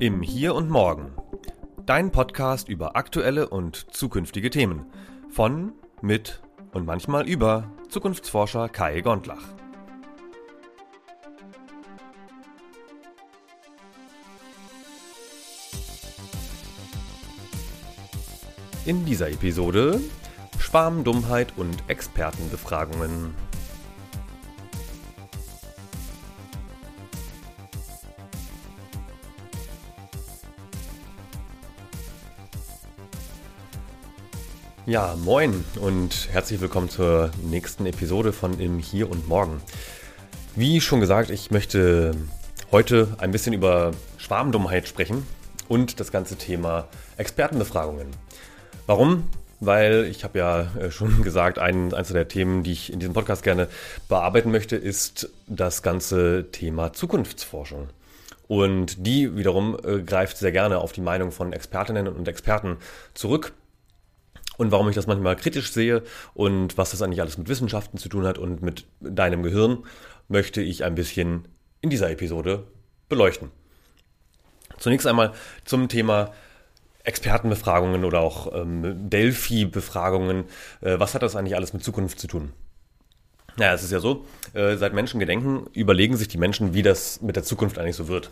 [0.00, 1.12] Im Hier und Morgen.
[1.84, 4.86] Dein Podcast über aktuelle und zukünftige Themen.
[5.28, 6.40] Von, mit
[6.72, 9.42] und manchmal über Zukunftsforscher Kai Gondlach.
[18.86, 20.00] In dieser Episode
[20.58, 23.34] Schwarmdummheit und Expertenbefragungen.
[34.90, 39.62] Ja, moin und herzlich willkommen zur nächsten Episode von Im Hier und Morgen.
[40.56, 42.16] Wie schon gesagt, ich möchte
[42.72, 45.24] heute ein bisschen über Schwarmdummheit sprechen
[45.68, 48.08] und das ganze Thema Expertenbefragungen.
[48.86, 49.28] Warum?
[49.60, 53.14] Weil ich habe ja äh, schon gesagt, ein, eines der Themen, die ich in diesem
[53.14, 53.68] Podcast gerne
[54.08, 57.90] bearbeiten möchte, ist das ganze Thema Zukunftsforschung.
[58.48, 62.78] Und die wiederum äh, greift sehr gerne auf die Meinung von Expertinnen und Experten
[63.14, 63.52] zurück
[64.60, 66.02] und warum ich das manchmal kritisch sehe
[66.34, 69.78] und was das eigentlich alles mit Wissenschaften zu tun hat und mit deinem Gehirn,
[70.28, 71.48] möchte ich ein bisschen
[71.80, 72.64] in dieser Episode
[73.08, 73.50] beleuchten.
[74.76, 75.32] Zunächst einmal
[75.64, 76.34] zum Thema
[77.04, 80.44] Expertenbefragungen oder auch ähm, Delphi-Befragungen.
[80.82, 82.52] Äh, was hat das eigentlich alles mit Zukunft zu tun?
[83.56, 87.22] Naja, es ist ja so, äh, seit Menschen gedenken, überlegen sich die Menschen, wie das
[87.22, 88.30] mit der Zukunft eigentlich so wird.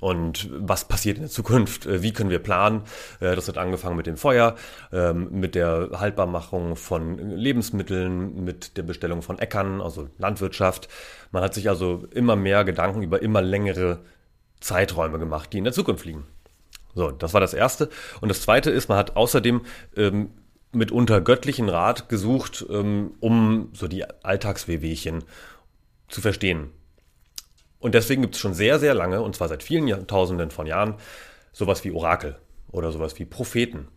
[0.00, 1.86] Und was passiert in der Zukunft?
[1.86, 2.82] Äh, wie können wir planen?
[3.20, 4.54] Äh, das hat angefangen mit dem Feuer,
[4.92, 10.88] ähm, mit der Haltbarmachung von Lebensmitteln, mit der Bestellung von Äckern, also Landwirtschaft.
[11.32, 14.00] Man hat sich also immer mehr Gedanken über immer längere
[14.60, 16.26] Zeiträume gemacht, die in der Zukunft liegen.
[16.94, 17.88] So, das war das Erste.
[18.20, 19.62] Und das Zweite ist, man hat außerdem
[19.96, 20.30] ähm,
[20.72, 25.24] mitunter göttlichen Rat gesucht, ähm, um so die Alltagswehwehchen
[26.08, 26.70] zu verstehen.
[27.80, 30.94] Und deswegen gibt es schon sehr, sehr lange, und zwar seit vielen Jahrtausenden von Jahren,
[31.52, 32.36] sowas wie Orakel
[32.70, 33.88] oder sowas wie Propheten.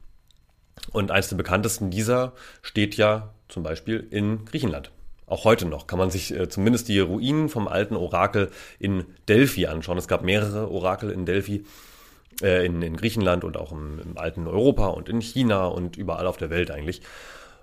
[0.92, 4.92] Und eines der bekanntesten dieser steht ja zum Beispiel in Griechenland.
[5.28, 9.68] Auch heute noch kann man sich äh, zumindest die Ruinen vom alten Orakel in Delphi
[9.68, 9.98] anschauen.
[9.98, 11.66] Es gab mehrere Orakel in Delphi,
[12.42, 16.28] äh, in, in, Griechenland und auch im, im alten Europa und in China und überall
[16.28, 17.02] auf der Welt eigentlich.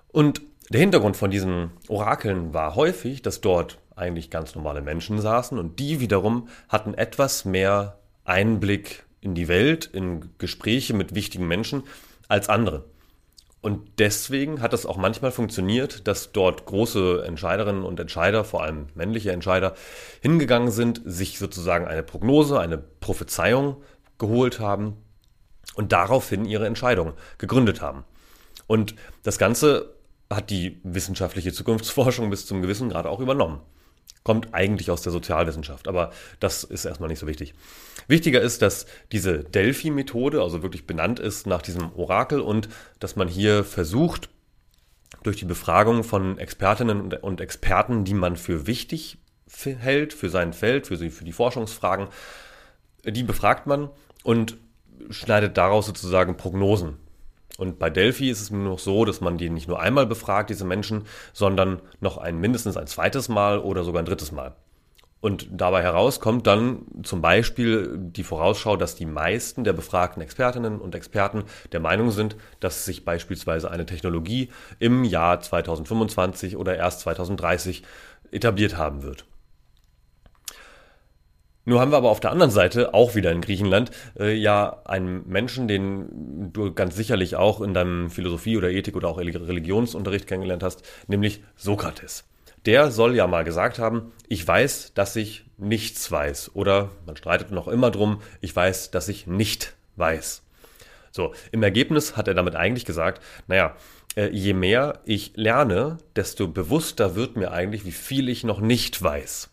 [0.09, 5.57] Und der Hintergrund von diesen Orakeln war häufig, dass dort eigentlich ganz normale Menschen saßen
[5.57, 11.83] und die wiederum hatten etwas mehr Einblick in die Welt, in Gespräche mit wichtigen Menschen
[12.27, 12.85] als andere.
[13.61, 18.87] Und deswegen hat es auch manchmal funktioniert, dass dort große Entscheiderinnen und Entscheider, vor allem
[18.95, 19.75] männliche Entscheider,
[20.21, 23.83] hingegangen sind, sich sozusagen eine Prognose, eine Prophezeiung
[24.17, 24.97] geholt haben
[25.75, 28.03] und daraufhin ihre Entscheidung gegründet haben.
[28.65, 29.93] Und das Ganze
[30.29, 33.61] hat die wissenschaftliche Zukunftsforschung bis zum gewissen Grad auch übernommen.
[34.23, 37.55] Kommt eigentlich aus der Sozialwissenschaft, aber das ist erstmal nicht so wichtig.
[38.07, 43.27] Wichtiger ist, dass diese Delphi-Methode also wirklich benannt ist nach diesem Orakel und dass man
[43.27, 44.29] hier versucht,
[45.23, 49.17] durch die Befragung von Expertinnen und Experten, die man für wichtig
[49.63, 52.07] hält, für sein Feld, für, die Forschungsfragen,
[53.05, 53.89] die befragt man
[54.23, 54.57] und
[55.09, 56.97] schneidet daraus sozusagen Prognosen
[57.57, 60.49] und bei Delphi ist es nur noch so, dass man die nicht nur einmal befragt,
[60.49, 61.03] diese Menschen,
[61.33, 64.55] sondern noch ein mindestens ein zweites Mal oder sogar ein drittes Mal.
[65.21, 70.95] Und dabei herauskommt dann zum Beispiel die Vorausschau, dass die meisten der befragten Expertinnen und
[70.95, 77.83] Experten der Meinung sind, dass sich beispielsweise eine Technologie im Jahr 2025 oder erst 2030
[78.31, 79.25] etabliert haben wird.
[81.63, 85.27] Nur haben wir aber auf der anderen Seite, auch wieder in Griechenland, äh, ja einen
[85.27, 90.63] Menschen, den du ganz sicherlich auch in deinem Philosophie oder Ethik oder auch Religionsunterricht kennengelernt
[90.63, 92.23] hast, nämlich Sokrates.
[92.65, 96.55] Der soll ja mal gesagt haben, ich weiß, dass ich nichts weiß.
[96.55, 100.43] Oder man streitet noch immer drum, ich weiß, dass ich nicht weiß.
[101.11, 103.75] So, im Ergebnis hat er damit eigentlich gesagt, naja,
[104.15, 109.01] äh, je mehr ich lerne, desto bewusster wird mir eigentlich, wie viel ich noch nicht
[109.01, 109.50] weiß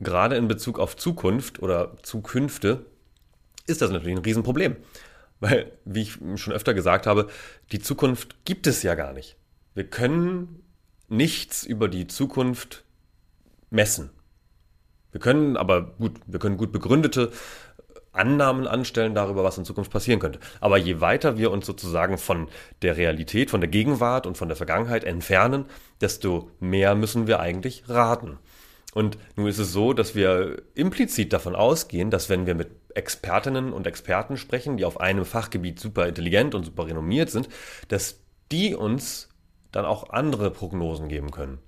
[0.00, 2.86] gerade in Bezug auf Zukunft oder Zukünfte
[3.66, 4.76] ist das natürlich ein Riesenproblem.
[5.38, 7.28] Weil, wie ich schon öfter gesagt habe,
[7.72, 9.36] die Zukunft gibt es ja gar nicht.
[9.74, 10.62] Wir können
[11.08, 12.84] nichts über die Zukunft
[13.70, 14.10] messen.
[15.12, 17.32] Wir können aber gut, wir können gut begründete
[18.12, 20.40] Annahmen anstellen darüber, was in Zukunft passieren könnte.
[20.60, 22.48] Aber je weiter wir uns sozusagen von
[22.82, 25.66] der Realität, von der Gegenwart und von der Vergangenheit entfernen,
[26.00, 28.38] desto mehr müssen wir eigentlich raten.
[28.94, 33.72] Und nun ist es so, dass wir implizit davon ausgehen, dass wenn wir mit Expertinnen
[33.72, 37.48] und Experten sprechen, die auf einem Fachgebiet super intelligent und super renommiert sind,
[37.88, 38.20] dass
[38.50, 39.28] die uns
[39.70, 41.58] dann auch andere Prognosen geben können.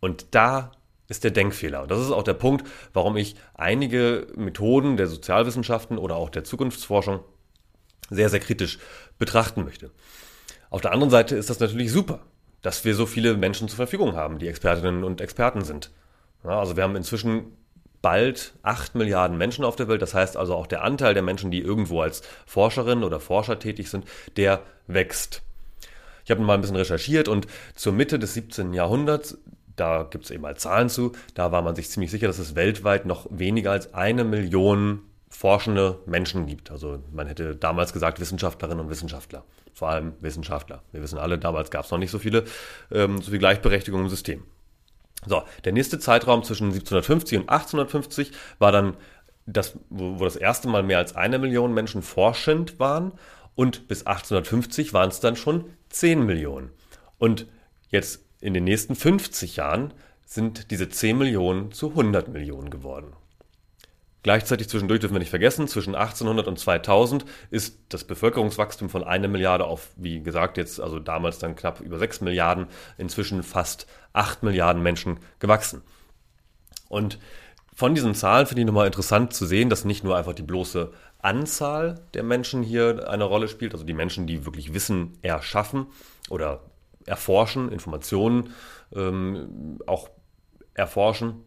[0.00, 0.70] Und da
[1.08, 1.82] ist der Denkfehler.
[1.82, 6.44] Und das ist auch der Punkt, warum ich einige Methoden der Sozialwissenschaften oder auch der
[6.44, 7.20] Zukunftsforschung
[8.10, 8.78] sehr, sehr kritisch
[9.18, 9.90] betrachten möchte.
[10.70, 12.20] Auf der anderen Seite ist das natürlich super,
[12.62, 15.90] dass wir so viele Menschen zur Verfügung haben, die Expertinnen und Experten sind.
[16.44, 17.56] Ja, also wir haben inzwischen
[18.02, 20.02] bald 8 Milliarden Menschen auf der Welt.
[20.02, 23.90] Das heißt also auch der Anteil der Menschen, die irgendwo als Forscherin oder Forscher tätig
[23.90, 24.06] sind,
[24.36, 25.42] der wächst.
[26.24, 28.74] Ich habe mal ein bisschen recherchiert und zur Mitte des 17.
[28.74, 29.38] Jahrhunderts,
[29.76, 32.54] da gibt es eben mal Zahlen zu, da war man sich ziemlich sicher, dass es
[32.54, 35.00] weltweit noch weniger als eine Million
[35.30, 36.70] forschende Menschen gibt.
[36.70, 40.82] Also man hätte damals gesagt Wissenschaftlerinnen und Wissenschaftler, vor allem Wissenschaftler.
[40.92, 42.44] Wir wissen alle, damals gab es noch nicht so viele,
[42.90, 44.42] ähm, so viel Gleichberechtigung im System.
[45.26, 48.96] So, der nächste Zeitraum zwischen 1750 und 1850 war dann
[49.46, 53.12] das, wo, das erste Mal mehr als eine Million Menschen forschend waren
[53.54, 56.70] und bis 1850 waren es dann schon 10 Millionen.
[57.18, 57.46] Und
[57.90, 59.92] jetzt in den nächsten 50 Jahren
[60.24, 63.14] sind diese 10 Millionen zu 100 Millionen geworden.
[64.22, 69.28] Gleichzeitig zwischendurch dürfen wir nicht vergessen, zwischen 1800 und 2000 ist das Bevölkerungswachstum von einer
[69.28, 72.66] Milliarde auf, wie gesagt, jetzt also damals dann knapp über 6 Milliarden,
[72.96, 75.82] inzwischen fast 8 Milliarden Menschen gewachsen.
[76.88, 77.18] Und
[77.74, 80.90] von diesen Zahlen finde ich nochmal interessant zu sehen, dass nicht nur einfach die bloße
[81.20, 85.86] Anzahl der Menschen hier eine Rolle spielt, also die Menschen, die wirklich Wissen erschaffen
[86.28, 86.62] oder
[87.06, 88.52] erforschen, Informationen
[88.94, 90.10] ähm, auch
[90.74, 91.44] erforschen,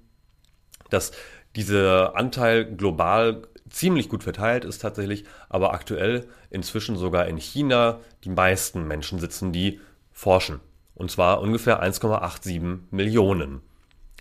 [0.89, 1.11] dass
[1.55, 8.29] dieser Anteil global ziemlich gut verteilt ist tatsächlich, aber aktuell inzwischen sogar in China die
[8.29, 9.79] meisten Menschen sitzen, die
[10.11, 10.59] forschen.
[10.93, 13.61] Und zwar ungefähr 1,87 Millionen.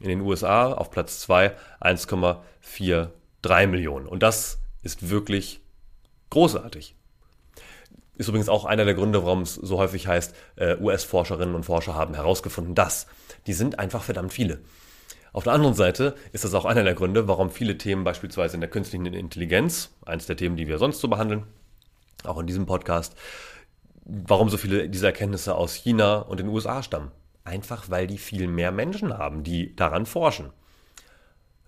[0.00, 4.06] In den USA auf Platz 2 1,43 Millionen.
[4.06, 5.60] Und das ist wirklich
[6.30, 6.94] großartig.
[8.16, 11.94] Ist übrigens auch einer der Gründe, warum es so häufig heißt, äh, US-Forscherinnen und Forscher
[11.94, 13.06] haben herausgefunden, dass.
[13.46, 14.60] Die sind einfach verdammt viele.
[15.32, 18.60] Auf der anderen Seite ist das auch einer der Gründe, warum viele Themen beispielsweise in
[18.60, 21.44] der künstlichen Intelligenz, eines der Themen, die wir sonst so behandeln,
[22.24, 23.14] auch in diesem Podcast,
[24.04, 27.12] warum so viele dieser Erkenntnisse aus China und den USA stammen.
[27.44, 30.50] Einfach weil die viel mehr Menschen haben, die daran forschen.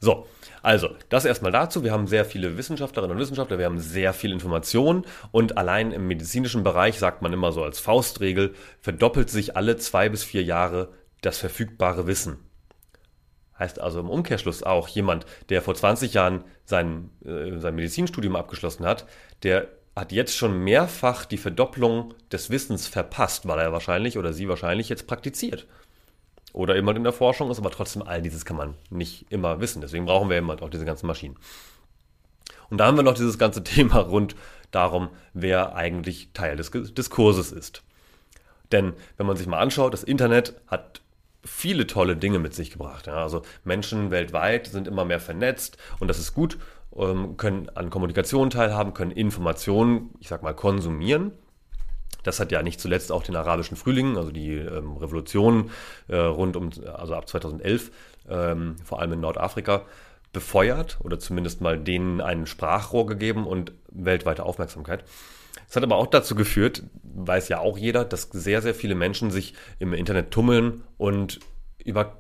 [0.01, 0.27] So,
[0.63, 1.85] also das erstmal dazu.
[1.85, 6.09] Wir haben sehr viele Wissenschaftlerinnen und Wissenschaftler, wir haben sehr viel Information und allein im
[6.09, 10.89] medizinischen Bereich sagt man immer so als Faustregel, verdoppelt sich alle zwei bis vier Jahre
[11.21, 12.39] das verfügbare Wissen.
[13.63, 18.85] Heißt also im Umkehrschluss auch, jemand, der vor 20 Jahren sein, äh, sein Medizinstudium abgeschlossen
[18.85, 19.07] hat,
[19.45, 24.49] der hat jetzt schon mehrfach die Verdopplung des Wissens verpasst, weil er wahrscheinlich oder sie
[24.49, 25.69] wahrscheinlich jetzt praktiziert.
[26.53, 29.81] Oder jemand in der Forschung ist, aber trotzdem all dieses kann man nicht immer wissen.
[29.81, 31.37] Deswegen brauchen wir immer auch diese ganzen Maschinen.
[32.69, 34.35] Und da haben wir noch dieses ganze Thema rund
[34.73, 37.85] darum, wer eigentlich Teil des Diskurses ist.
[38.73, 41.02] Denn wenn man sich mal anschaut, das Internet hat
[41.45, 43.07] viele tolle Dinge mit sich gebracht.
[43.07, 43.23] Ja.
[43.23, 46.59] Also Menschen weltweit sind immer mehr vernetzt und das ist gut,
[46.97, 51.33] ähm, können an Kommunikation teilhaben, können Informationen, ich sag mal, konsumieren.
[52.23, 55.71] Das hat ja nicht zuletzt auch den arabischen Frühling, also die ähm, Revolution
[56.07, 57.91] äh, rund um, also ab 2011,
[58.29, 59.83] ähm, vor allem in Nordafrika,
[60.33, 65.05] befeuert oder zumindest mal denen ein Sprachrohr gegeben und weltweite Aufmerksamkeit.
[65.73, 69.31] Es hat aber auch dazu geführt, weiß ja auch jeder, dass sehr, sehr viele Menschen
[69.31, 71.41] sich im Internet tummeln und
[71.83, 72.19] über,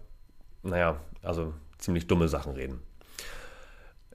[0.63, 2.81] naja, also ziemlich dumme Sachen reden.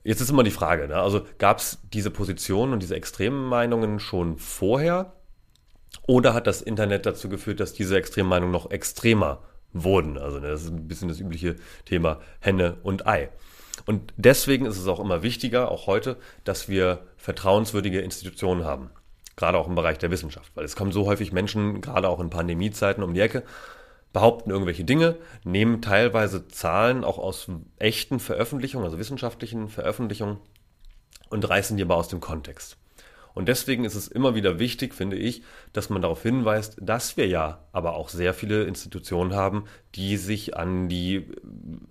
[0.04, 0.96] Jetzt ist immer die Frage, ne?
[0.96, 5.14] also gab es diese Positionen und diese extremen Meinungen schon vorher
[6.08, 10.18] oder hat das Internet dazu geführt, dass diese extremen Meinungen noch extremer wurden?
[10.18, 13.30] Also ne, das ist ein bisschen das übliche Thema Henne und Ei.
[13.86, 18.90] Und deswegen ist es auch immer wichtiger, auch heute, dass wir vertrauenswürdige Institutionen haben
[19.38, 22.30] gerade auch im Bereich der Wissenschaft, weil es kommen so häufig Menschen, gerade auch in
[22.30, 23.44] Pandemiezeiten, um die Ecke,
[24.12, 30.38] behaupten irgendwelche Dinge, nehmen teilweise Zahlen auch aus echten Veröffentlichungen, also wissenschaftlichen Veröffentlichungen
[31.30, 32.78] und reißen die aber aus dem Kontext.
[33.36, 37.28] Und deswegen ist es immer wieder wichtig, finde ich, dass man darauf hinweist, dass wir
[37.28, 41.28] ja aber auch sehr viele Institutionen haben, die sich an die,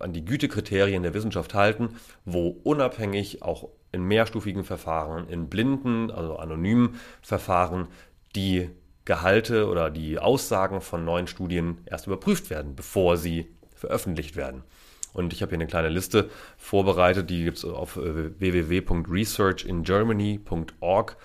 [0.01, 1.91] an die Gütekriterien der Wissenschaft halten,
[2.25, 7.89] wo unabhängig auch in mehrstufigen Verfahren, in blinden, also anonymen Verfahren,
[8.37, 8.71] die
[9.05, 14.63] Gehalte oder die Aussagen von neuen Studien erst überprüft werden, bevor sie veröffentlicht werden.
[15.13, 21.17] Und ich habe hier eine kleine Liste vorbereitet, die gibt es auf äh, www.researchingermany.org.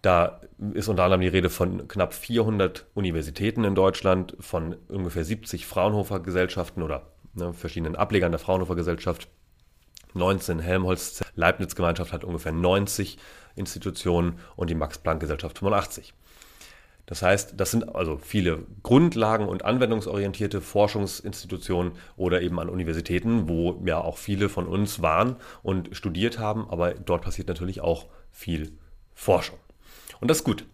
[0.00, 0.40] Da
[0.72, 6.82] ist unter anderem die Rede von knapp 400 Universitäten in Deutschland, von ungefähr 70 Fraunhofer-Gesellschaften
[6.82, 9.28] oder ne, verschiedenen Ablegern der Fraunhofer-Gesellschaft.
[10.18, 13.18] 19 Helmholtz Leibniz-Gemeinschaft hat ungefähr 90
[13.56, 16.14] Institutionen und die Max-Planck-Gesellschaft 85.
[17.08, 23.82] Das heißt, das sind also viele grundlagen- und anwendungsorientierte Forschungsinstitutionen oder eben an Universitäten, wo
[23.86, 28.72] ja auch viele von uns waren und studiert haben, aber dort passiert natürlich auch viel
[29.14, 29.58] Forschung.
[30.20, 30.66] Und das ist gut.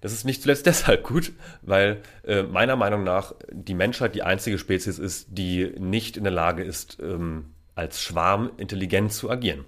[0.00, 4.58] Das ist nicht zuletzt deshalb gut, weil äh, meiner Meinung nach die Menschheit die einzige
[4.58, 7.46] Spezies ist, die nicht in der Lage ist, ähm,
[7.80, 9.64] als Schwarm intelligent zu agieren.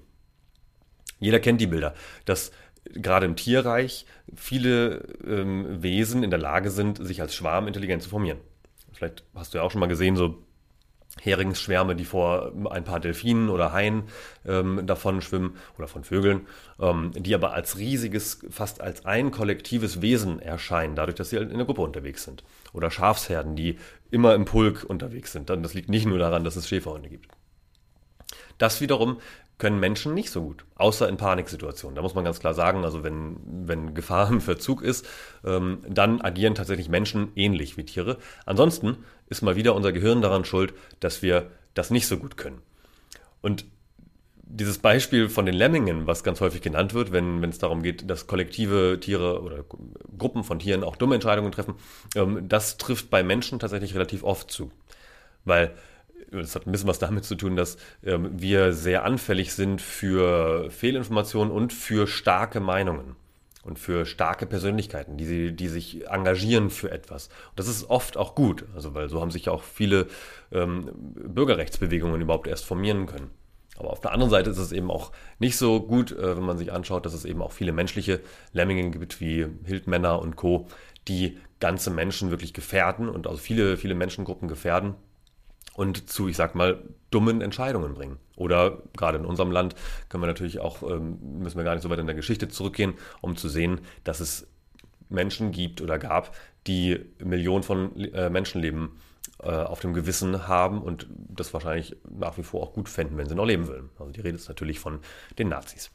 [1.19, 1.95] Jeder kennt die Bilder,
[2.26, 2.52] dass
[2.85, 4.04] gerade im Tierreich
[4.37, 8.38] viele ähm, Wesen in der Lage sind, sich als Schwarm intelligent zu formieren.
[8.92, 10.45] Vielleicht hast du ja auch schon mal gesehen, so
[11.21, 14.04] Heringsschwärme, die vor ein paar Delfinen oder Haien
[14.47, 16.47] ähm, davon schwimmen oder von Vögeln,
[16.81, 21.50] ähm, die aber als riesiges, fast als ein kollektives Wesen erscheinen, dadurch, dass sie halt
[21.50, 22.45] in der Gruppe unterwegs sind.
[22.73, 23.78] Oder Schafsherden, die
[24.11, 25.49] immer im Pulk unterwegs sind.
[25.49, 27.28] Das liegt nicht nur daran, dass es Schäferhunde gibt.
[28.58, 29.18] Das wiederum
[29.58, 31.94] können Menschen nicht so gut, außer in Paniksituationen.
[31.94, 35.06] Da muss man ganz klar sagen, also wenn, wenn Gefahr im Verzug ist,
[35.44, 38.18] ähm, dann agieren tatsächlich Menschen ähnlich wie Tiere.
[38.44, 42.60] Ansonsten ist mal wieder unser Gehirn daran schuld, dass wir das nicht so gut können.
[43.40, 43.64] Und
[44.54, 48.26] dieses Beispiel von den Lemmingen, was ganz häufig genannt wird, wenn, es darum geht, dass
[48.26, 49.64] kollektive Tiere oder
[50.18, 51.74] Gruppen von Tieren auch dumme Entscheidungen treffen,
[52.16, 54.70] ähm, das trifft bei Menschen tatsächlich relativ oft zu.
[55.44, 55.72] Weil
[56.32, 60.70] das hat ein bisschen was damit zu tun, dass ähm, wir sehr anfällig sind für
[60.70, 63.16] Fehlinformationen und für starke Meinungen
[63.64, 67.28] und für starke Persönlichkeiten, die, die sich engagieren für etwas.
[67.50, 70.06] Und das ist oft auch gut, also weil so haben sich auch viele
[70.50, 73.30] ähm, Bürgerrechtsbewegungen überhaupt erst formieren können.
[73.78, 76.58] Aber auf der anderen Seite ist es eben auch nicht so gut, äh, wenn man
[76.58, 78.20] sich anschaut, dass es eben auch viele menschliche
[78.52, 80.66] Lemmingen gibt, wie Hildmänner und Co.,
[81.08, 84.94] die ganze Menschen wirklich gefährden und also viele, viele Menschengruppen gefährden
[85.75, 88.19] und zu, ich sag mal, dummen Entscheidungen bringen.
[88.37, 89.75] Oder gerade in unserem Land
[90.09, 92.95] können wir natürlich auch, ähm, müssen wir gar nicht so weit in der Geschichte zurückgehen,
[93.21, 94.47] um zu sehen, dass es
[95.09, 96.35] Menschen gibt oder gab,
[96.66, 98.99] die Millionen von äh, Menschenleben
[99.42, 103.28] äh, auf dem Gewissen haben und das wahrscheinlich nach wie vor auch gut fänden, wenn
[103.28, 103.90] sie noch leben würden.
[103.99, 105.00] Also die Rede ist natürlich von
[105.38, 105.90] den Nazis.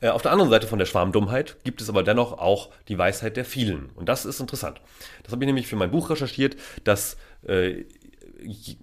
[0.00, 3.36] Äh, auf der anderen Seite von der Schwarmdummheit gibt es aber dennoch auch die Weisheit
[3.36, 3.90] der vielen.
[3.94, 4.80] Und das ist interessant.
[5.22, 7.16] Das habe ich nämlich für mein Buch recherchiert, dass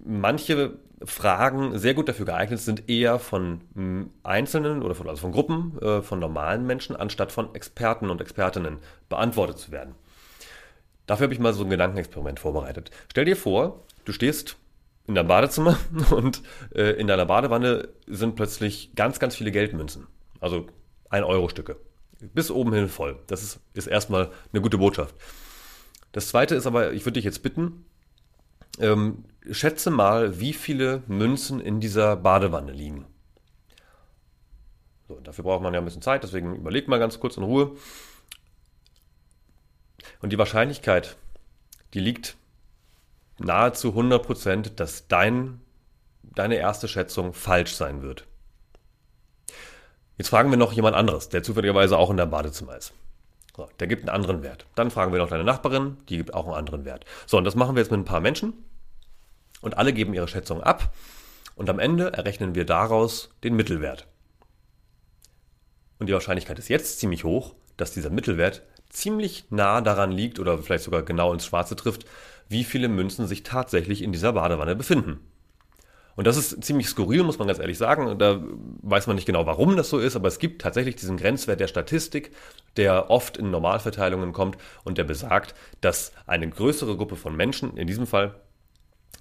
[0.04, 5.32] manche Fragen sehr gut dafür geeignet sind, eher von hm, Einzelnen oder von, also von
[5.32, 9.94] Gruppen, äh, von normalen Menschen, anstatt von Experten und Expertinnen beantwortet zu werden.
[11.06, 12.90] Dafür habe ich mal so ein Gedankenexperiment vorbereitet.
[13.10, 14.56] Stell dir vor, du stehst
[15.06, 15.78] in deinem Badezimmer
[16.10, 16.42] und
[16.74, 20.06] äh, in deiner Badewanne sind plötzlich ganz, ganz viele Geldmünzen.
[20.40, 20.66] Also
[21.10, 21.76] 1-Euro-Stücke.
[22.34, 23.18] Bis oben hin voll.
[23.28, 25.14] Das ist, ist erstmal eine gute Botschaft.
[26.12, 27.84] Das zweite ist aber, ich würde dich jetzt bitten,
[28.80, 33.06] ähm, schätze mal, wie viele Münzen in dieser Badewanne liegen.
[35.08, 37.76] So, dafür braucht man ja ein bisschen Zeit, deswegen überleg mal ganz kurz in Ruhe.
[40.20, 41.16] Und die Wahrscheinlichkeit,
[41.94, 42.36] die liegt
[43.38, 45.60] nahezu 100%, dass dein,
[46.22, 48.26] deine erste Schätzung falsch sein wird.
[50.18, 52.92] Jetzt fragen wir noch jemand anderes, der zufälligerweise auch in deinem Badezimmer ist.
[53.56, 54.66] So, der gibt einen anderen Wert.
[54.74, 57.04] Dann fragen wir noch deine Nachbarin, die gibt auch einen anderen Wert.
[57.26, 58.52] So, und das machen wir jetzt mit ein paar Menschen.
[59.60, 60.94] Und alle geben ihre Schätzung ab
[61.56, 64.06] und am Ende errechnen wir daraus den Mittelwert.
[65.98, 70.58] Und die Wahrscheinlichkeit ist jetzt ziemlich hoch, dass dieser Mittelwert ziemlich nah daran liegt oder
[70.58, 72.06] vielleicht sogar genau ins Schwarze trifft,
[72.48, 75.20] wie viele Münzen sich tatsächlich in dieser Badewanne befinden.
[76.16, 78.18] Und das ist ziemlich skurril, muss man ganz ehrlich sagen.
[78.18, 78.42] Da
[78.82, 81.68] weiß man nicht genau, warum das so ist, aber es gibt tatsächlich diesen Grenzwert der
[81.68, 82.32] Statistik,
[82.76, 87.86] der oft in Normalverteilungen kommt und der besagt, dass eine größere Gruppe von Menschen, in
[87.86, 88.34] diesem Fall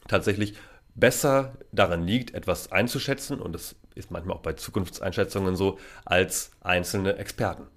[0.07, 0.55] tatsächlich
[0.95, 7.17] besser daran liegt, etwas einzuschätzen, und das ist manchmal auch bei Zukunftseinschätzungen so, als einzelne
[7.17, 7.67] Experten.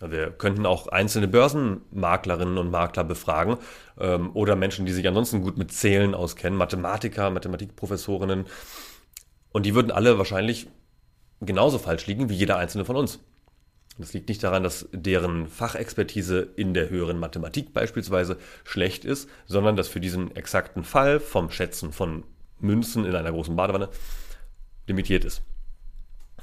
[0.00, 3.58] Wir könnten auch einzelne Börsenmaklerinnen und Makler befragen
[3.98, 8.46] ähm, oder Menschen, die sich ansonsten gut mit Zählen auskennen, Mathematiker, Mathematikprofessorinnen.
[9.52, 10.68] Und die würden alle wahrscheinlich
[11.42, 13.20] genauso falsch liegen wie jeder einzelne von uns.
[14.00, 19.76] Das liegt nicht daran, dass deren Fachexpertise in der höheren Mathematik beispielsweise schlecht ist, sondern
[19.76, 22.24] dass für diesen exakten Fall vom Schätzen von
[22.60, 23.90] Münzen in einer großen Badewanne
[24.86, 25.42] limitiert ist.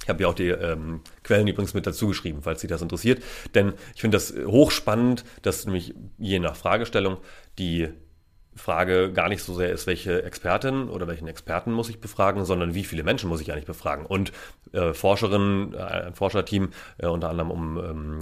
[0.04, 3.24] Ich habe ja auch die ähm, Quellen übrigens mit dazu geschrieben, falls Sie das interessiert.
[3.56, 7.18] Denn ich finde das hochspannend, dass nämlich je nach Fragestellung
[7.58, 7.90] die
[8.58, 12.74] Frage gar nicht so sehr ist, welche Expertin oder welchen Experten muss ich befragen, sondern
[12.74, 14.06] wie viele Menschen muss ich eigentlich befragen.
[14.06, 14.32] Und
[14.74, 18.20] äh, Forscherinnen, äh, ein Forscherteam, äh, unter anderem um ähm,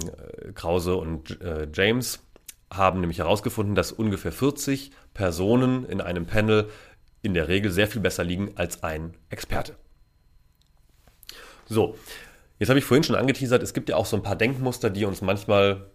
[0.54, 2.20] Krause und äh, James,
[2.72, 6.68] haben nämlich herausgefunden, dass ungefähr 40 Personen in einem Panel
[7.22, 9.76] in der Regel sehr viel besser liegen als ein Experte.
[11.66, 11.96] So,
[12.58, 15.04] jetzt habe ich vorhin schon angeteasert, es gibt ja auch so ein paar Denkmuster, die
[15.04, 15.90] uns manchmal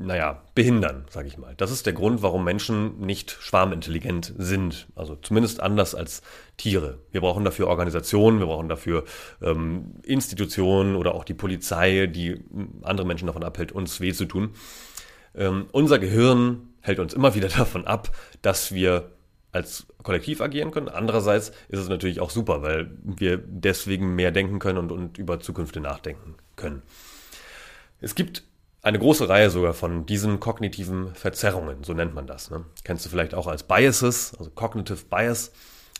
[0.00, 1.54] naja, behindern, sage ich mal.
[1.56, 4.86] Das ist der Grund, warum Menschen nicht schwarmintelligent sind.
[4.94, 6.22] Also zumindest anders als
[6.56, 7.00] Tiere.
[7.10, 9.04] Wir brauchen dafür Organisationen, wir brauchen dafür
[9.42, 12.44] ähm, Institutionen oder auch die Polizei, die
[12.82, 14.50] andere Menschen davon abhält, uns weh zu tun.
[15.34, 19.10] Ähm, unser Gehirn hält uns immer wieder davon ab, dass wir
[19.50, 20.88] als Kollektiv agieren können.
[20.88, 25.40] Andererseits ist es natürlich auch super, weil wir deswegen mehr denken können und, und über
[25.40, 26.82] Zukünfte nachdenken können.
[28.00, 28.44] Es gibt
[28.88, 32.50] eine große Reihe sogar von diesen kognitiven Verzerrungen, so nennt man das.
[32.50, 32.64] Ne?
[32.84, 35.52] Kennst du vielleicht auch als Biases, also Cognitive Bias.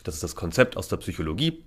[0.04, 1.64] Das ist das Konzept aus der Psychologie.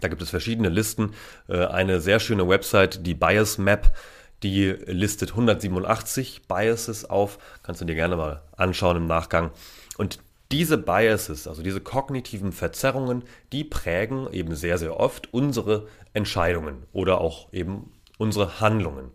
[0.00, 1.12] Da gibt es verschiedene Listen.
[1.46, 3.94] Äh, eine sehr schöne Website, die Bias Map,
[4.42, 7.38] die listet 187 Biases auf.
[7.62, 9.50] Kannst du dir gerne mal anschauen im Nachgang.
[9.98, 10.20] Und
[10.52, 17.20] diese Biases, also diese kognitiven Verzerrungen, die prägen eben sehr, sehr oft unsere Entscheidungen oder
[17.20, 19.10] auch eben unsere Handlungen.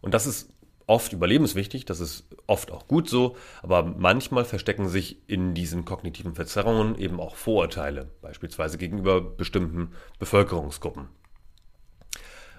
[0.00, 0.50] Und das ist
[0.86, 6.34] oft überlebenswichtig, das ist oft auch gut so, aber manchmal verstecken sich in diesen kognitiven
[6.34, 11.08] Verzerrungen eben auch Vorurteile, beispielsweise gegenüber bestimmten Bevölkerungsgruppen.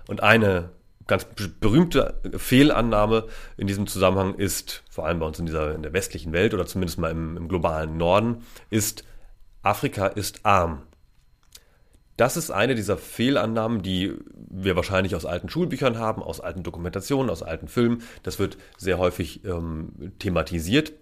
[0.08, 0.72] Und eine
[1.08, 1.26] ganz
[1.60, 6.34] berühmte Fehlannahme in diesem Zusammenhang ist, vor allem bei uns in, dieser, in der westlichen
[6.34, 9.06] Welt oder zumindest mal im, im globalen Norden, ist,
[9.64, 10.84] Afrika ist arm.
[12.18, 14.14] Das ist eine dieser Fehlannahmen, die
[14.50, 18.02] wir wahrscheinlich aus alten Schulbüchern haben, aus alten Dokumentationen, aus alten Filmen.
[18.24, 20.94] Das wird sehr häufig ähm, thematisiert.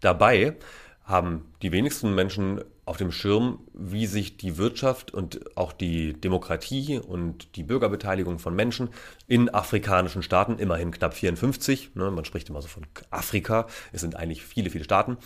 [0.00, 0.56] Dabei
[1.04, 6.98] haben die wenigsten Menschen auf dem Schirm, wie sich die Wirtschaft und auch die Demokratie
[6.98, 8.88] und die Bürgerbeteiligung von Menschen
[9.26, 14.16] in afrikanischen Staaten, immerhin knapp 54, ne, man spricht immer so von Afrika, es sind
[14.16, 15.18] eigentlich viele, viele Staaten,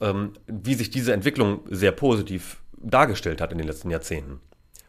[0.00, 4.40] ähm, wie sich diese Entwicklung sehr positiv dargestellt hat in den letzten Jahrzehnten.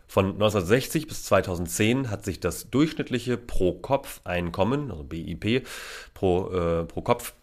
[0.08, 5.68] Von 1960 bis 2010 hat sich das durchschnittliche Pro-Kopf-Einkommen, also BIP,
[6.14, 7.34] pro, äh, pro Kopf,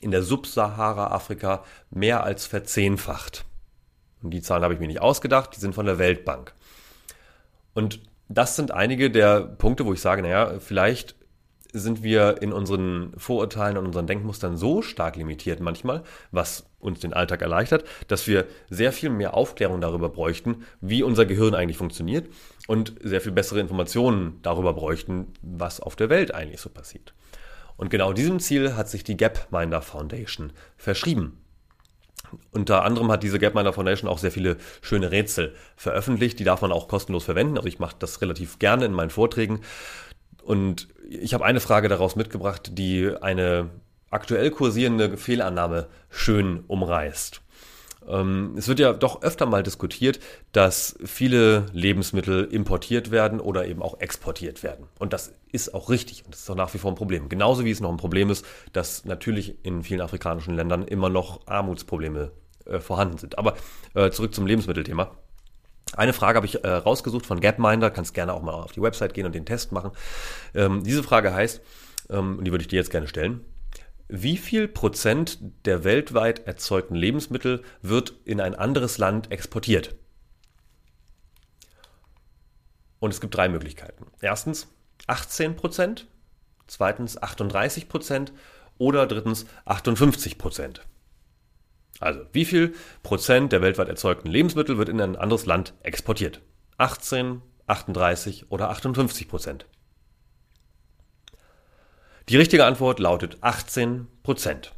[0.00, 3.44] in der Subsahara-Afrika mehr als verzehnfacht.
[4.22, 6.54] Und die Zahlen habe ich mir nicht ausgedacht, die sind von der Weltbank.
[7.74, 11.16] Und das sind einige der Punkte, wo ich sage, naja, vielleicht
[11.72, 17.12] sind wir in unseren Vorurteilen und unseren Denkmustern so stark limitiert manchmal, was uns den
[17.12, 22.28] Alltag erleichtert, dass wir sehr viel mehr Aufklärung darüber bräuchten, wie unser Gehirn eigentlich funktioniert
[22.66, 27.14] und sehr viel bessere Informationen darüber bräuchten, was auf der Welt eigentlich so passiert.
[27.76, 31.38] Und genau diesem Ziel hat sich die Gapminder Foundation verschrieben.
[32.52, 36.72] Unter anderem hat diese Gapminder Foundation auch sehr viele schöne Rätsel veröffentlicht, die darf man
[36.72, 37.56] auch kostenlos verwenden.
[37.56, 39.60] Also ich mache das relativ gerne in meinen Vorträgen.
[40.42, 43.70] Und ich habe eine Frage daraus mitgebracht, die eine
[44.10, 47.42] aktuell kursierende Fehlannahme schön umreißt.
[48.08, 50.20] Ähm, es wird ja doch öfter mal diskutiert,
[50.52, 54.86] dass viele Lebensmittel importiert werden oder eben auch exportiert werden.
[54.98, 57.28] Und das ist auch richtig und das ist auch nach wie vor ein Problem.
[57.28, 61.46] Genauso wie es noch ein Problem ist, dass natürlich in vielen afrikanischen Ländern immer noch
[61.46, 62.30] Armutsprobleme
[62.66, 63.36] äh, vorhanden sind.
[63.38, 63.54] Aber
[63.94, 65.10] äh, zurück zum Lebensmittelthema.
[65.96, 69.14] Eine Frage habe ich äh, rausgesucht von Gapminder, kannst gerne auch mal auf die Website
[69.14, 69.90] gehen und den Test machen.
[70.54, 71.60] Ähm, diese Frage heißt,
[72.10, 73.44] ähm, und die würde ich dir jetzt gerne stellen,
[74.08, 79.94] wie viel Prozent der weltweit erzeugten Lebensmittel wird in ein anderes Land exportiert?
[82.98, 84.06] Und es gibt drei Möglichkeiten.
[84.20, 84.68] Erstens
[85.06, 86.06] 18 Prozent,
[86.66, 88.32] zweitens 38 Prozent
[88.78, 90.82] oder drittens 58 Prozent.
[92.00, 96.40] Also, wie viel Prozent der weltweit erzeugten Lebensmittel wird in ein anderes Land exportiert?
[96.78, 99.66] 18, 38 oder 58 Prozent?
[102.30, 104.72] Die richtige Antwort lautet 18 Prozent.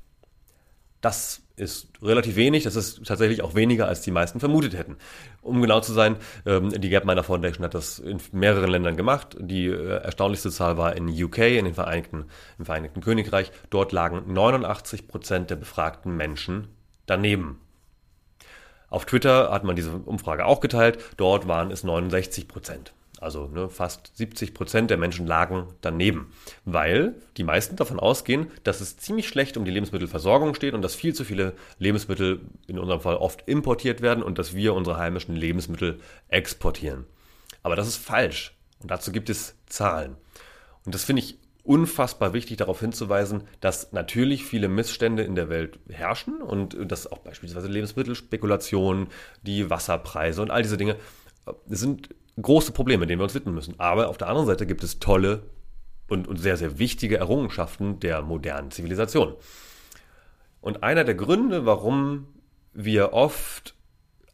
[1.01, 4.97] Das ist relativ wenig, das ist tatsächlich auch weniger, als die meisten vermutet hätten.
[5.43, 9.37] Um genau zu sein, ähm, die Gapminder Foundation hat das in mehreren Ländern gemacht.
[9.39, 12.25] Die äh, erstaunlichste Zahl war in UK, in den Vereinigten,
[12.59, 13.53] im Vereinigten Königreich.
[13.71, 16.69] Dort lagen 89 Prozent der befragten Menschen
[17.07, 17.61] daneben.
[18.89, 20.99] Auf Twitter hat man diese Umfrage auch geteilt.
[21.17, 22.93] Dort waren es 69 Prozent.
[23.23, 26.33] Also ne, fast 70 Prozent der Menschen lagen daneben,
[26.65, 30.97] weil die meisten davon ausgehen, dass es ziemlich schlecht um die Lebensmittelversorgung steht und dass
[30.97, 35.37] viel zu viele Lebensmittel in unserem Fall oft importiert werden und dass wir unsere heimischen
[35.37, 37.07] Lebensmittel exportieren.
[37.63, 40.17] Aber das ist falsch und dazu gibt es Zahlen.
[40.85, 45.79] Und das finde ich unfassbar wichtig darauf hinzuweisen, dass natürlich viele Missstände in der Welt
[45.89, 49.09] herrschen und dass auch beispielsweise Lebensmittelspekulationen,
[49.43, 50.97] die Wasserpreise und all diese Dinge
[51.47, 53.79] äh, sind große Probleme, denen wir uns widmen müssen.
[53.79, 55.43] Aber auf der anderen Seite gibt es tolle
[56.09, 59.35] und, und sehr, sehr wichtige Errungenschaften der modernen Zivilisation.
[60.61, 62.27] Und einer der Gründe, warum
[62.73, 63.75] wir oft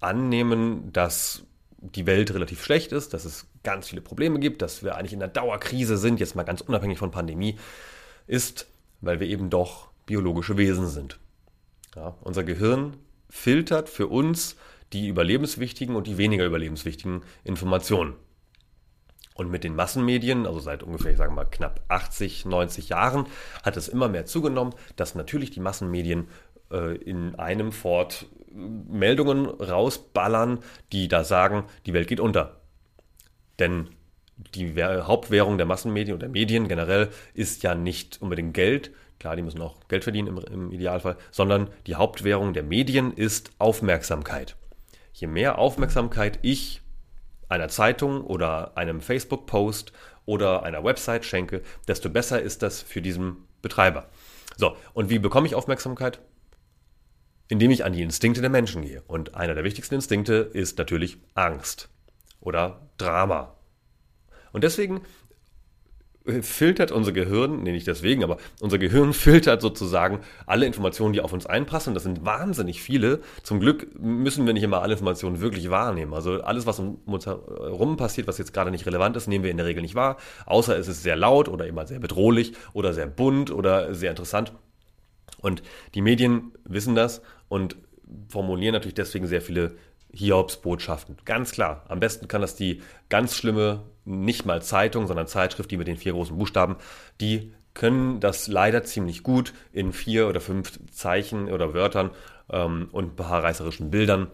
[0.01, 1.45] annehmen, dass
[1.81, 5.23] die Welt relativ schlecht ist, dass es ganz viele Probleme gibt, dass wir eigentlich in
[5.23, 7.59] einer Dauerkrise sind, jetzt mal ganz unabhängig von Pandemie,
[8.27, 8.67] ist,
[9.03, 11.19] weil wir eben doch biologische Wesen sind.
[11.95, 12.97] Ja, unser Gehirn
[13.29, 14.57] filtert für uns
[14.95, 18.15] die überlebenswichtigen und die weniger überlebenswichtigen Informationen.
[19.35, 23.27] Und mit den Massenmedien, also seit ungefähr, ich sage mal, knapp 80, 90 Jahren,
[23.63, 26.29] hat es immer mehr zugenommen, dass natürlich die Massenmedien
[26.73, 32.58] äh, in einem Fort Meldungen rausballern, die da sagen, die Welt geht unter.
[33.59, 33.89] Denn
[34.55, 39.43] die Hauptwährung der Massenmedien und der Medien generell ist ja nicht unbedingt Geld, klar, die
[39.43, 44.57] müssen auch Geld verdienen im, im Idealfall, sondern die Hauptwährung der Medien ist Aufmerksamkeit.
[45.13, 46.83] Je mehr Aufmerksamkeit ich
[47.49, 49.93] einer Zeitung oder einem Facebook-Post
[50.27, 54.09] oder einer Website schenke, desto besser ist das für diesen Betreiber.
[54.57, 56.21] So, und wie bekomme ich Aufmerksamkeit?
[57.49, 59.03] Indem ich an die Instinkte der Menschen gehe.
[59.07, 61.89] Und einer der wichtigsten Instinkte ist natürlich Angst
[62.41, 63.55] oder Drama.
[64.53, 65.03] Und deswegen
[66.43, 71.33] filtert unser Gehirn, nee, nicht deswegen, aber unser Gehirn filtert sozusagen alle Informationen, die auf
[71.33, 71.95] uns einpassen.
[71.95, 73.21] Das sind wahnsinnig viele.
[73.43, 76.15] Zum Glück müssen wir nicht immer alle Informationen wirklich wahrnehmen.
[76.15, 79.51] Also alles, was um uns herum passiert, was jetzt gerade nicht relevant ist, nehmen wir
[79.51, 80.17] in der Regel nicht wahr.
[80.47, 84.53] Außer es ist sehr laut oder immer sehr bedrohlich oder sehr bunt oder sehr interessant.
[85.41, 85.63] Und
[85.95, 87.77] die Medien wissen das und
[88.29, 89.77] formulieren natürlich deswegen sehr viele
[90.13, 91.17] Hiobs-Botschaften.
[91.25, 91.85] Ganz klar.
[91.89, 95.97] Am besten kann das die ganz schlimme, nicht mal Zeitung, sondern Zeitschrift, die mit den
[95.97, 96.77] vier großen Buchstaben,
[97.21, 102.11] die können das leider ziemlich gut in vier oder fünf Zeichen oder Wörtern
[102.51, 104.29] ähm, und ein reißerischen Bildern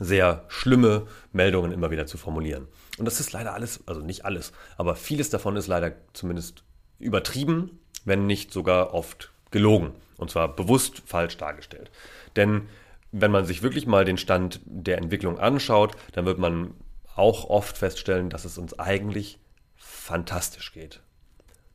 [0.00, 2.66] sehr schlimme Meldungen immer wieder zu formulieren.
[2.98, 6.64] Und das ist leider alles, also nicht alles, aber vieles davon ist leider zumindest
[6.98, 9.92] übertrieben, wenn nicht sogar oft gelogen.
[10.16, 11.90] Und zwar bewusst falsch dargestellt.
[12.36, 12.68] Denn
[13.12, 16.74] wenn man sich wirklich mal den Stand der Entwicklung anschaut, dann wird man
[17.16, 19.38] auch oft feststellen, dass es uns eigentlich
[19.76, 21.00] fantastisch geht.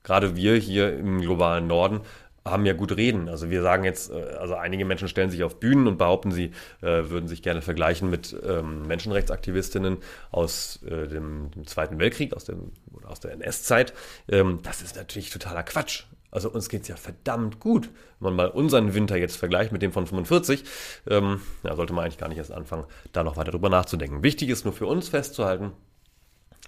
[0.03, 2.01] Gerade wir hier im globalen Norden
[2.45, 3.27] haben ja gut reden.
[3.27, 6.51] Also wir sagen jetzt, äh, also einige Menschen stellen sich auf Bühnen und behaupten, sie
[6.81, 9.97] äh, würden sich gerne vergleichen mit ähm, Menschenrechtsaktivistinnen
[10.31, 12.71] aus äh, dem, dem, Zweiten Weltkrieg, aus, dem,
[13.03, 13.93] aus der NS-Zeit.
[14.29, 16.03] Ähm, das ist natürlich totaler Quatsch.
[16.35, 17.89] Also uns geht es ja verdammt gut.
[18.19, 20.65] Wenn man mal unseren Winter jetzt vergleicht mit dem von 45,
[21.09, 24.21] ähm, ja, sollte man eigentlich gar nicht erst anfangen, da noch weiter drüber nachzudenken.
[24.21, 25.71] Wichtig ist nur für uns festzuhalten,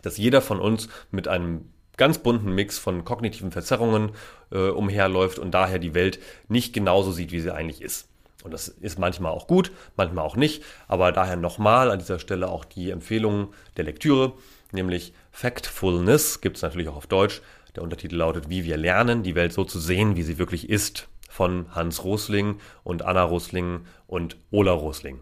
[0.03, 1.65] dass jeder von uns mit einem
[1.97, 4.13] ganz bunten Mix von kognitiven Verzerrungen
[4.51, 8.07] äh, umherläuft und daher die Welt nicht genauso sieht, wie sie eigentlich ist.
[8.45, 10.63] Und das ist manchmal auch gut, manchmal auch nicht.
[10.87, 14.31] Aber daher nochmal an dieser Stelle auch die Empfehlung der Lektüre,
[14.71, 17.41] nämlich Factfulness, gibt es natürlich auch auf Deutsch,
[17.77, 21.07] der Untertitel lautet Wie wir lernen, die Welt so zu sehen, wie sie wirklich ist,
[21.29, 25.19] von Hans Rosling und Anna Rosling und Ola Rosling.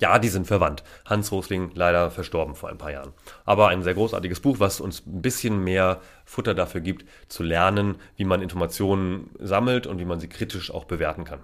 [0.00, 0.82] Ja, die sind verwandt.
[1.04, 3.12] Hans Rosling leider verstorben vor ein paar Jahren.
[3.44, 7.96] Aber ein sehr großartiges Buch, was uns ein bisschen mehr Futter dafür gibt, zu lernen,
[8.16, 11.40] wie man Informationen sammelt und wie man sie kritisch auch bewerten kann.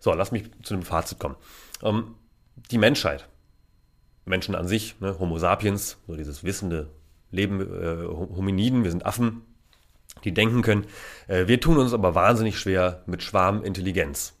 [0.00, 1.36] So, lass mich zu einem Fazit kommen.
[1.84, 2.16] Ähm,
[2.72, 3.28] die Menschheit,
[4.24, 6.90] Menschen an sich, ne, Homo sapiens, so dieses wissende
[7.30, 9.42] Leben äh, Hominiden, wir sind Affen,
[10.24, 10.86] die denken können.
[11.28, 14.36] Äh, wir tun uns aber wahnsinnig schwer mit Schwarmintelligenz.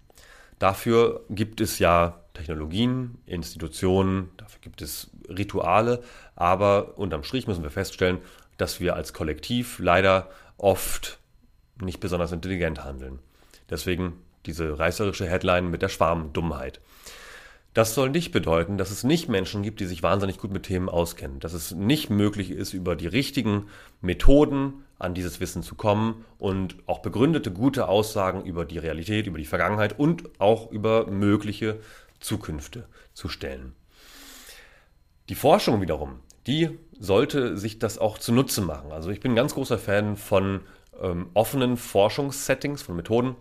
[0.58, 6.02] Dafür gibt es ja Technologien, Institutionen, dafür gibt es Rituale,
[6.36, 8.18] aber unterm Strich müssen wir feststellen,
[8.56, 11.18] dass wir als Kollektiv leider oft
[11.80, 13.20] nicht besonders intelligent handeln.
[13.70, 14.14] Deswegen
[14.46, 16.80] diese reißerische Headline mit der Schwarmdummheit.
[17.72, 20.88] Das soll nicht bedeuten, dass es nicht Menschen gibt, die sich wahnsinnig gut mit Themen
[20.88, 23.68] auskennen, dass es nicht möglich ist, über die richtigen
[24.00, 29.38] Methoden an dieses Wissen zu kommen und auch begründete gute Aussagen über die Realität, über
[29.38, 31.80] die Vergangenheit und auch über mögliche
[32.18, 33.72] Zukünfte zu stellen.
[35.28, 38.90] Die Forschung wiederum, die sollte sich das auch zunutze machen.
[38.90, 40.62] Also ich bin ein ganz großer Fan von
[41.00, 43.36] ähm, offenen Forschungssettings, von Methoden,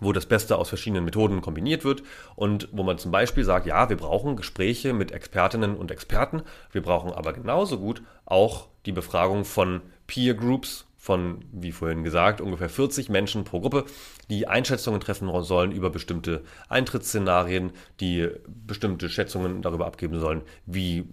[0.00, 2.02] wo das Beste aus verschiedenen Methoden kombiniert wird
[2.36, 6.82] und wo man zum Beispiel sagt, ja, wir brauchen Gespräche mit Expertinnen und Experten, wir
[6.82, 12.68] brauchen aber genauso gut auch die Befragung von Peer Groups von, wie vorhin gesagt, ungefähr
[12.68, 13.84] 40 Menschen pro Gruppe,
[14.28, 21.06] die Einschätzungen treffen sollen über bestimmte Eintrittsszenarien, die bestimmte Schätzungen darüber abgeben sollen, wie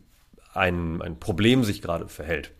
[0.53, 2.51] ein, ein Problem sich gerade verhält.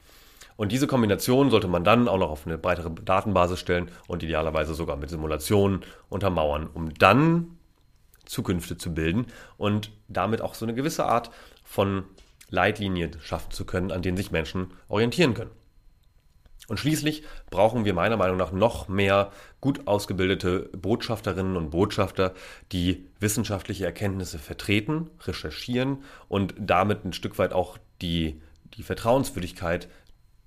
[0.58, 4.74] Und diese Kombination sollte man dann auch noch auf eine breitere Datenbasis stellen und idealerweise
[4.74, 7.58] sogar mit Simulationen untermauern, um dann
[8.26, 11.30] Zukünfte zu bilden und damit auch so eine gewisse Art
[11.64, 12.06] von
[12.50, 15.52] Leitlinie schaffen zu können, an denen sich Menschen orientieren können.
[16.68, 22.34] Und schließlich brauchen wir meiner Meinung nach noch mehr gut ausgebildete Botschafterinnen und Botschafter,
[22.72, 28.42] die wissenschaftliche Erkenntnisse vertreten, recherchieren und damit ein Stück weit auch die,
[28.76, 29.88] die Vertrauenswürdigkeit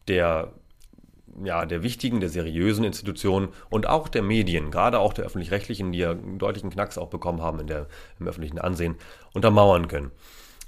[0.09, 0.53] der
[1.45, 5.99] ja, der wichtigen, der seriösen Institutionen und auch der Medien, gerade auch der öffentlich-rechtlichen, die
[5.99, 7.87] ja einen deutlichen Knacks auch bekommen haben in der,
[8.19, 8.97] im öffentlichen Ansehen,
[9.35, 10.11] untermauern können.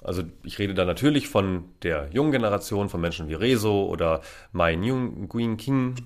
[0.02, 4.22] Also ich rede da natürlich von der jungen Generation, von Menschen wie Rezo oder
[4.52, 5.96] Mai Nguyen King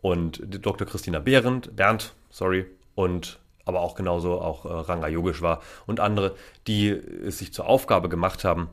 [0.00, 0.86] und Dr.
[0.86, 6.34] Christina Behrendt, Bernd, sorry, und aber auch genauso auch äh, Ranga Yogeshwar und andere,
[6.66, 8.68] die es sich zur Aufgabe gemacht haben,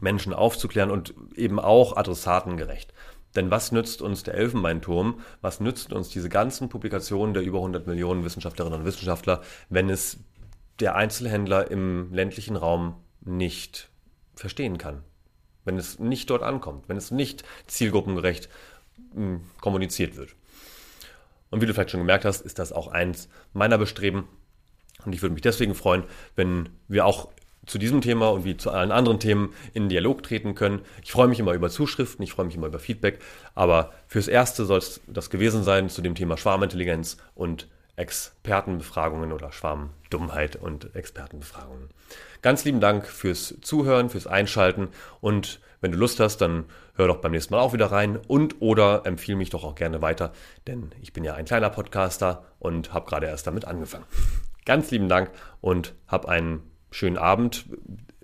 [0.00, 2.92] Menschen aufzuklären und eben auch adressatengerecht.
[3.36, 7.86] Denn was nützt uns der Elfenbeinturm, was nützt uns diese ganzen Publikationen der über 100
[7.86, 10.18] Millionen Wissenschaftlerinnen und Wissenschaftler, wenn es
[10.80, 13.90] der Einzelhändler im ländlichen Raum nicht
[14.34, 15.04] verstehen kann?
[15.64, 18.48] Wenn es nicht dort ankommt, wenn es nicht zielgruppengerecht
[19.12, 20.34] hm, kommuniziert wird.
[21.50, 24.28] Und wie du vielleicht schon gemerkt hast, ist das auch eins meiner Bestreben.
[25.04, 27.28] Und ich würde mich deswegen freuen, wenn wir auch
[27.66, 30.82] zu diesem Thema und wie zu allen anderen Themen in Dialog treten können.
[31.02, 33.18] Ich freue mich immer über Zuschriften, ich freue mich immer über Feedback,
[33.54, 39.52] aber fürs Erste soll es das gewesen sein zu dem Thema Schwarmintelligenz und Expertenbefragungen oder
[39.52, 41.88] Schwarmdummheit und Expertenbefragungen.
[42.42, 44.88] Ganz lieben Dank fürs Zuhören, fürs Einschalten
[45.20, 48.56] und wenn du Lust hast, dann hör doch beim nächsten Mal auch wieder rein und
[48.60, 50.32] oder empfehle mich doch auch gerne weiter,
[50.66, 54.04] denn ich bin ja ein kleiner Podcaster und habe gerade erst damit angefangen.
[54.64, 56.62] Ganz lieben Dank und hab einen
[56.96, 57.66] schönen Abend.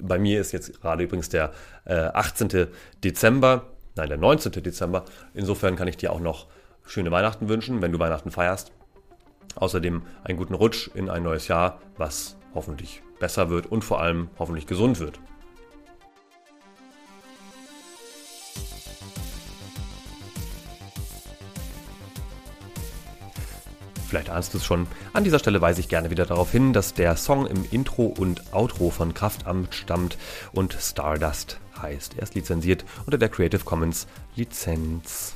[0.00, 1.52] Bei mir ist jetzt gerade übrigens der
[1.84, 2.68] äh, 18.
[3.04, 4.50] Dezember, nein, der 19.
[4.62, 5.04] Dezember.
[5.34, 6.46] Insofern kann ich dir auch noch
[6.86, 8.72] schöne Weihnachten wünschen, wenn du Weihnachten feierst.
[9.56, 14.30] Außerdem einen guten Rutsch in ein neues Jahr, was hoffentlich besser wird und vor allem
[14.38, 15.20] hoffentlich gesund wird.
[24.12, 24.86] Vielleicht ahnst du es schon.
[25.14, 28.52] An dieser Stelle weise ich gerne wieder darauf hin, dass der Song im Intro und
[28.52, 30.18] Outro von Kraftamt stammt
[30.52, 32.16] und Stardust heißt.
[32.18, 35.32] Er ist lizenziert unter der Creative Commons Lizenz.